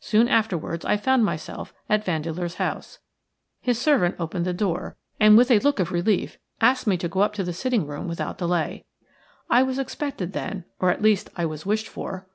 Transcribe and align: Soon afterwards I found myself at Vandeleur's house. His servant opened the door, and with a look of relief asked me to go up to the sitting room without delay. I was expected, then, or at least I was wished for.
Soon 0.00 0.28
afterwards 0.28 0.84
I 0.84 0.98
found 0.98 1.24
myself 1.24 1.72
at 1.88 2.04
Vandeleur's 2.04 2.56
house. 2.56 2.98
His 3.62 3.78
servant 3.80 4.14
opened 4.18 4.44
the 4.44 4.52
door, 4.52 4.98
and 5.18 5.38
with 5.38 5.50
a 5.50 5.58
look 5.60 5.80
of 5.80 5.90
relief 5.90 6.36
asked 6.60 6.86
me 6.86 6.98
to 6.98 7.08
go 7.08 7.20
up 7.20 7.32
to 7.36 7.44
the 7.44 7.54
sitting 7.54 7.86
room 7.86 8.06
without 8.06 8.36
delay. 8.36 8.84
I 9.48 9.62
was 9.62 9.78
expected, 9.78 10.34
then, 10.34 10.66
or 10.80 10.90
at 10.90 11.00
least 11.00 11.30
I 11.34 11.46
was 11.46 11.64
wished 11.64 11.88
for. 11.88 12.26